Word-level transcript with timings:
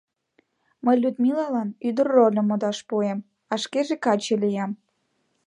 Мый 0.85 0.95
Людмилалан 1.03 1.69
ӱдыр 1.87 2.07
рольым 2.15 2.45
модаш 2.49 2.77
пуэм, 2.87 3.19
а 3.51 3.53
шкеже 3.63 3.95
каче 4.05 4.35
лиям. 4.43 4.71